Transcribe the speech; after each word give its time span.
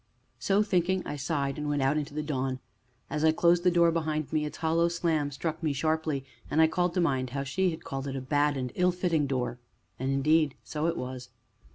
So 0.39 0.63
thinking, 0.63 1.05
I 1.05 1.15
sighed 1.15 1.59
and 1.59 1.69
went 1.69 1.83
out 1.83 1.95
into 1.95 2.15
the 2.15 2.23
dawn; 2.23 2.57
as 3.07 3.23
I 3.23 3.31
closed 3.31 3.61
the 3.63 3.69
door 3.69 3.91
behind 3.91 4.33
me 4.33 4.45
its 4.45 4.57
hollow 4.57 4.87
slam 4.89 5.29
struck 5.29 5.61
me 5.61 5.73
sharply, 5.73 6.25
and 6.49 6.59
I 6.59 6.65
called 6.65 6.95
to 6.95 6.99
mind 7.01 7.29
how 7.37 7.43
she 7.43 7.69
had 7.69 7.83
called 7.83 8.07
it 8.07 8.15
a 8.15 8.21
bad 8.21 8.57
and 8.57 8.71
ill 8.73 8.91
fitting 8.91 9.27
door. 9.27 9.59
And 9.99 10.11
indeed 10.11 10.55
so 10.63 10.87
it 10.87 10.97
was. 10.97 11.29